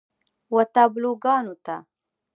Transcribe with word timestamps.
و 0.53 0.55
تابلوګانو 0.73 1.53
ته 1.65 1.75